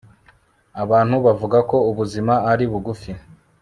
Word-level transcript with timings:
abantu 0.83 1.15
bavuga 1.25 1.57
ko 1.69 1.77
ubuzima 1.89 2.33
ari 2.51 2.65
bugufi 2.71 3.11